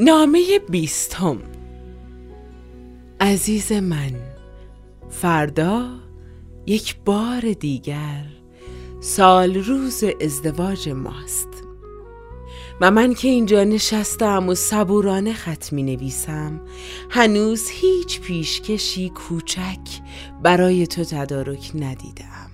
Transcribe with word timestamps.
نامه 0.00 0.58
بیستم. 0.58 1.38
عزیز 3.20 3.72
من 3.72 4.12
فردا 5.10 5.88
یک 6.66 6.96
بار 7.04 7.40
دیگر 7.40 8.24
سال 9.00 9.54
روز 9.54 10.04
ازدواج 10.20 10.88
ماست. 10.88 11.48
و 12.80 12.90
من 12.90 13.14
که 13.14 13.28
اینجا 13.28 13.64
نشستم 13.64 14.48
و 14.48 14.54
صبورانه 14.54 15.32
خط 15.32 15.72
می 15.72 15.82
نویسم 15.82 16.60
هنوز 17.10 17.68
هیچ 17.68 18.20
پیشکشی 18.20 19.08
کوچک 19.08 20.00
برای 20.42 20.86
تو 20.86 21.04
تدارک 21.04 21.70
ندیدم. 21.74 22.47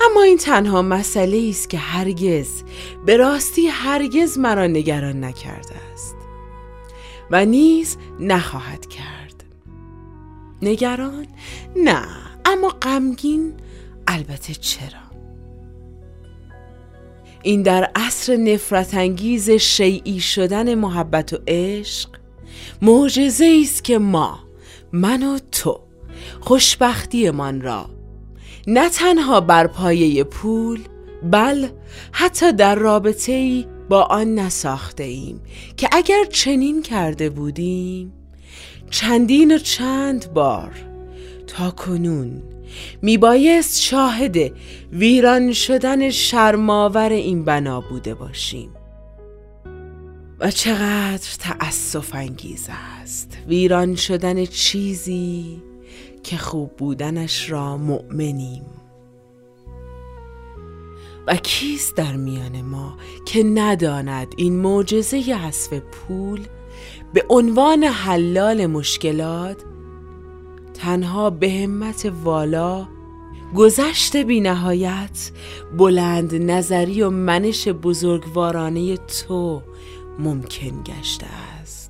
اما 0.00 0.22
این 0.22 0.38
تنها 0.38 0.82
مسئله 0.82 1.48
است 1.50 1.70
که 1.70 1.78
هرگز 1.78 2.62
به 3.06 3.16
راستی 3.16 3.66
هرگز 3.66 4.38
مرا 4.38 4.66
نگران 4.66 5.24
نکرده 5.24 5.74
است 5.92 6.16
و 7.30 7.44
نیز 7.44 7.96
نخواهد 8.20 8.86
کرد. 8.86 9.44
نگران؟ 10.62 11.26
نه 11.76 12.06
اما 12.44 12.68
غمگین؟ 12.68 13.54
البته 14.06 14.54
چرا؟ 14.54 15.02
این 17.42 17.62
در 17.62 17.90
عصر 17.94 18.36
نفرت 18.36 18.94
انگیز 18.94 19.50
شیعی 19.50 20.20
شدن 20.20 20.74
محبت 20.74 21.32
و 21.32 21.38
عشق 21.48 22.08
معجزه 22.82 23.58
است 23.62 23.84
که 23.84 23.98
ما 23.98 24.38
من 24.92 25.22
و 25.22 25.38
تو 25.52 25.80
خوشبختیمان 26.40 27.60
را 27.60 27.90
نه 28.66 28.88
تنها 28.88 29.40
بر 29.40 29.66
پایه 29.66 30.24
پول 30.24 30.80
بل 31.22 31.68
حتی 32.12 32.52
در 32.52 32.74
رابطه 32.74 33.32
ای 33.32 33.66
با 33.88 34.02
آن 34.02 34.34
نساخته 34.34 35.04
ایم 35.04 35.40
که 35.76 35.88
اگر 35.92 36.24
چنین 36.24 36.82
کرده 36.82 37.30
بودیم 37.30 38.12
چندین 38.90 39.54
و 39.54 39.58
چند 39.58 40.32
بار 40.32 40.72
تا 41.46 41.70
کنون 41.70 42.42
میبایست 43.02 43.80
شاهد 43.80 44.52
ویران 44.92 45.52
شدن 45.52 46.10
شرماور 46.10 47.10
این 47.10 47.44
بنا 47.44 47.80
بوده 47.80 48.14
باشیم. 48.14 48.70
و 50.40 50.50
چقدر 50.50 51.28
تأسف 51.38 52.14
انگیز 52.14 52.68
است 53.02 53.38
ویران 53.48 53.94
شدن 53.94 54.44
چیزی 54.44 55.62
که 56.22 56.36
خوب 56.36 56.76
بودنش 56.76 57.50
را 57.50 57.76
مؤمنیم. 57.76 58.62
و 61.26 61.36
کیست 61.36 61.96
در 61.96 62.16
میان 62.16 62.62
ما 62.62 62.96
که 63.26 63.42
نداند 63.42 64.34
این 64.36 64.56
معجزه 64.56 65.16
حذف 65.16 65.72
پول 65.72 66.40
به 67.12 67.26
عنوان 67.28 67.84
حلال 67.84 68.66
مشکلات؟ 68.66 69.56
تنها 70.74 71.30
به 71.30 71.50
همت 71.50 72.12
والا 72.24 72.88
گذشت 73.54 74.16
بی 74.16 74.40
نهایت 74.40 75.30
بلند 75.78 76.34
نظری 76.34 77.02
و 77.02 77.10
منش 77.10 77.68
بزرگوارانه 77.68 78.96
تو 78.96 79.62
ممکن 80.18 80.82
گشته 80.82 81.26
است. 81.26 81.81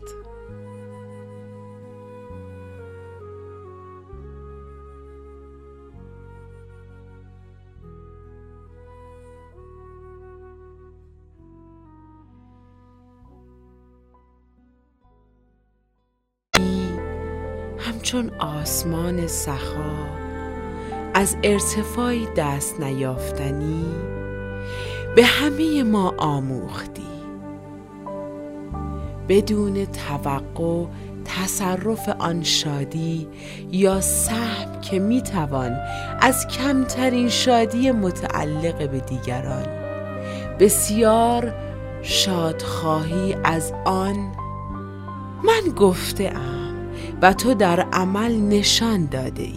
همچون 18.02 18.30
آسمان 18.38 19.26
سخا 19.26 20.06
از 21.14 21.36
ارتفاعی 21.42 22.28
دست 22.36 22.80
نیافتنی 22.80 23.84
به 25.16 25.24
همه 25.24 25.82
ما 25.82 26.14
آموختی. 26.18 27.02
بدون 29.28 29.84
توقع 29.84 30.86
تصرف 31.24 32.08
آن 32.08 32.42
شادی 32.42 33.28
یا 33.72 34.00
سهم 34.00 34.80
که 34.80 34.98
می‌توان 34.98 35.76
از 36.20 36.46
کمترین 36.46 37.28
شادی 37.28 37.90
متعلق 37.90 38.90
به 38.90 39.00
دیگران 39.00 39.66
بسیار 40.60 41.54
شادخواهی 42.02 43.36
از 43.44 43.72
آن 43.84 44.32
من 45.44 45.72
گفته 45.76 46.32
ام. 46.34 46.61
و 47.22 47.32
تو 47.32 47.54
در 47.54 47.80
عمل 47.80 48.40
نشان 48.40 49.06
داده 49.06 49.42
ای. 49.42 49.52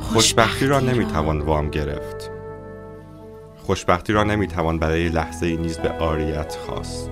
خوشبختی 0.00 0.66
را 0.66 0.80
نمی‌توان 0.80 1.40
وام 1.40 1.70
گرفت. 1.70 2.30
خوشبختی 3.56 4.12
را 4.12 4.24
نمی‌توان 4.24 4.78
برای 4.78 5.08
لحظه 5.08 5.46
ای 5.46 5.56
نیز 5.56 5.78
به 5.78 5.88
آریت 5.90 6.56
خواست. 6.66 7.10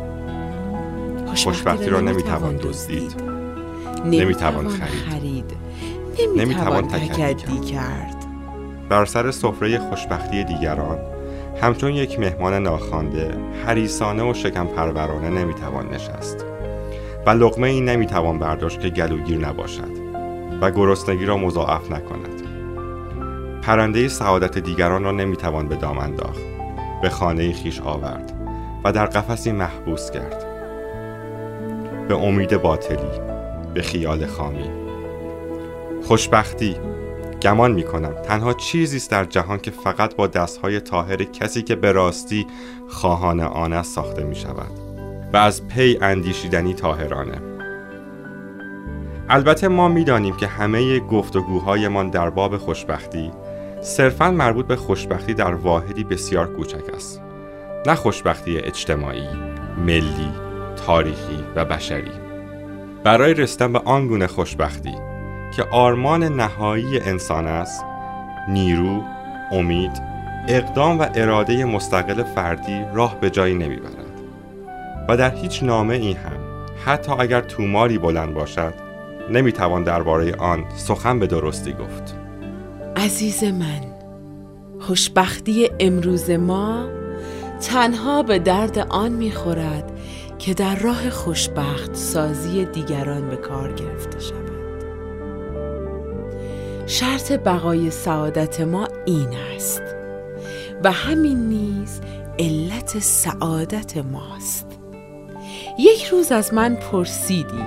خوشبختی 1.44 1.90
را 1.90 2.00
نمی‌توان 2.00 2.56
دزدید. 2.56 3.14
نمی‌توان 4.04 4.68
خرید. 4.68 5.56
نمی‌توان 6.36 6.88
تکدی 6.88 7.60
کرد. 7.60 8.26
بر 8.88 9.04
سر 9.04 9.30
سفره 9.30 9.78
خوشبختی 9.78 10.44
دیگران 10.44 10.98
همچون 11.62 11.92
یک 11.92 12.20
مهمان 12.20 12.54
ناخوانده 12.54 13.34
حریسانه 13.66 14.30
و 14.30 14.34
شکم 14.34 14.66
پرورانه 14.66 15.30
نمی‌توان 15.30 15.94
نشست. 15.94 16.46
و 17.26 17.30
لقمه 17.30 17.68
ای 17.68 17.80
نمی‌توان 17.80 18.38
برداشت 18.38 18.80
که 18.80 18.88
گلوگیر 18.88 19.38
نباشد 19.38 20.02
و 20.60 20.70
گرسنگی 20.70 21.26
را 21.26 21.36
مضاعف 21.36 21.90
نکند. 21.90 22.42
پرنده 23.62 24.08
سعادت 24.08 24.58
دیگران 24.58 25.04
را 25.04 25.12
نمی‌توان 25.12 25.68
به 25.68 25.76
دام 25.76 25.98
انداخت. 25.98 26.40
به 27.02 27.08
خانه 27.08 27.52
خیش 27.52 27.80
آورد 27.80 28.32
و 28.84 28.92
در 28.92 29.06
قفسی 29.06 29.52
محبوس 29.52 30.10
کرد. 30.10 30.46
به 32.08 32.14
امید 32.14 32.62
باطلی 32.62 33.20
به 33.74 33.82
خیال 33.82 34.26
خامی. 34.26 34.70
خوشبختی 36.02 36.76
گمان 37.42 37.72
می 37.72 37.82
کنم 37.82 38.12
تنها 38.12 38.52
چیزی 38.52 38.96
است 38.96 39.10
در 39.10 39.24
جهان 39.24 39.58
که 39.58 39.70
فقط 39.70 40.16
با 40.16 40.26
دستهای 40.26 40.80
طاهر 40.80 41.16
کسی 41.16 41.62
که 41.62 41.76
به 41.76 41.92
راستی 41.92 42.46
خواهان 42.88 43.40
آن 43.40 43.72
است 43.72 43.94
ساخته 43.94 44.24
می 44.24 44.36
شود 44.36 44.91
و 45.32 45.36
از 45.36 45.68
پی 45.68 45.98
اندیشیدنی 46.02 46.74
طاهرانه. 46.74 47.38
البته 49.28 49.68
ما 49.68 49.88
می‌دانیم 49.88 50.36
که 50.36 50.46
همه 50.46 51.00
گفتگوهایمان 51.00 52.10
در 52.10 52.30
باب 52.30 52.56
خوشبختی 52.56 53.30
صرفا 53.80 54.30
مربوط 54.30 54.66
به 54.66 54.76
خوشبختی 54.76 55.34
در 55.34 55.54
واحدی 55.54 56.04
بسیار 56.04 56.56
کوچک 56.56 56.94
است. 56.94 57.22
نه 57.86 57.94
خوشبختی 57.94 58.58
اجتماعی، 58.58 59.28
ملی، 59.78 60.32
تاریخی 60.86 61.44
و 61.56 61.64
بشری. 61.64 62.12
برای 63.04 63.34
رسیدن 63.34 63.72
به 63.72 63.78
آن 63.78 64.08
گونه 64.08 64.26
خوشبختی 64.26 64.94
که 65.56 65.64
آرمان 65.70 66.24
نهایی 66.24 67.00
انسان 67.00 67.46
است 67.46 67.84
نیرو، 68.48 69.02
امید، 69.52 70.02
اقدام 70.48 70.98
و 70.98 71.06
اراده 71.14 71.64
مستقل 71.64 72.22
فردی 72.22 72.84
راه 72.94 73.20
به 73.20 73.30
جایی 73.30 73.54
نمی‌برد. 73.54 74.01
و 75.08 75.16
در 75.16 75.34
هیچ 75.34 75.62
نامه 75.62 75.94
ای 75.94 76.12
هم 76.12 76.66
حتی 76.84 77.12
اگر 77.12 77.40
توماری 77.40 77.98
بلند 77.98 78.34
باشد 78.34 78.74
نمی‌توان 79.30 79.82
درباره 79.82 80.34
آن 80.34 80.64
سخن 80.76 81.18
به 81.18 81.26
درستی 81.26 81.72
گفت. 81.72 82.16
عزیز 82.96 83.44
من 83.44 83.80
خوشبختی 84.80 85.70
امروز 85.80 86.30
ما 86.30 86.88
تنها 87.60 88.22
به 88.22 88.38
درد 88.38 88.78
آن 88.78 89.12
می‌خورد 89.12 89.92
که 90.38 90.54
در 90.54 90.76
راه 90.76 91.10
خوشبخت 91.10 91.94
سازی 91.94 92.64
دیگران 92.64 93.30
به 93.30 93.36
کار 93.36 93.72
گرفته 93.72 94.20
شود. 94.20 94.52
شرط 96.86 97.32
بقای 97.32 97.90
سعادت 97.90 98.60
ما 98.60 98.88
این 99.06 99.28
است 99.56 99.82
و 100.84 100.92
همین 100.92 101.48
نیز 101.48 102.00
علت 102.38 102.98
سعادت 102.98 103.96
ماست. 103.96 104.71
یک 105.78 106.04
روز 106.04 106.32
از 106.32 106.54
من 106.54 106.74
پرسیدی 106.74 107.64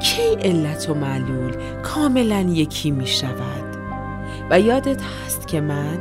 کی 0.00 0.48
علت 0.48 0.88
و 0.88 0.94
معلول 0.94 1.52
کاملا 1.82 2.40
یکی 2.40 2.90
می 2.90 3.06
شود؟ 3.06 3.76
و 4.50 4.60
یادت 4.60 5.02
هست 5.02 5.48
که 5.48 5.60
من 5.60 5.98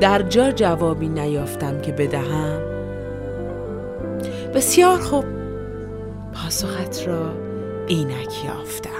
در 0.00 0.22
جا 0.22 0.50
جوابی 0.50 1.08
نیافتم 1.08 1.80
که 1.80 1.92
بدهم؟ 1.92 2.60
بسیار 4.54 4.98
خوب 4.98 5.24
پاسخت 6.32 7.08
را 7.08 7.32
اینک 7.86 8.44
یافتم. 8.44 8.97